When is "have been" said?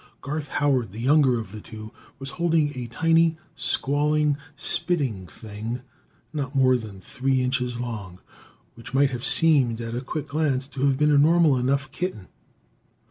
10.87-11.11